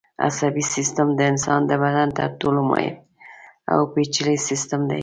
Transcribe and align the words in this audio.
عصبي 0.27 0.63
سیستم 0.75 1.07
د 1.15 1.19
انسان 1.31 1.59
د 1.67 1.71
بدن 1.83 2.09
تر 2.19 2.29
ټولو 2.41 2.61
مهم 2.71 2.95
او 3.71 3.79
پېچلی 3.93 4.37
سیستم 4.49 4.81
دی. 4.91 4.99